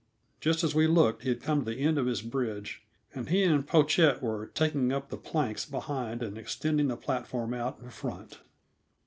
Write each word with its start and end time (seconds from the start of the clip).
Just 0.39 0.63
as 0.63 0.73
we 0.73 0.87
looked, 0.87 1.21
he 1.21 1.29
had 1.29 1.43
come 1.43 1.59
to 1.63 1.69
the 1.69 1.77
end 1.77 1.99
of 1.99 2.07
his 2.07 2.23
bridge, 2.23 2.81
and 3.13 3.29
he 3.29 3.43
and 3.43 3.67
Pochette 3.67 4.19
were 4.19 4.47
taking 4.47 4.91
up 4.91 5.09
the 5.09 5.15
planks 5.15 5.63
behind 5.63 6.23
and 6.23 6.39
extending 6.39 6.87
the 6.87 6.97
platform 6.97 7.53
out 7.53 7.79
in 7.79 7.91
front. 7.91 8.39